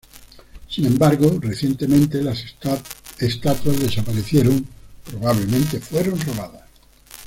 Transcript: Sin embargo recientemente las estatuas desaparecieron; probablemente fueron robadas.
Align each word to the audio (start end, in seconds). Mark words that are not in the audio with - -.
Sin 0.67 0.87
embargo 0.87 1.37
recientemente 1.39 2.23
las 2.23 2.43
estatuas 3.23 3.79
desaparecieron; 3.79 4.65
probablemente 5.05 5.79
fueron 5.79 6.19
robadas. 6.21 6.63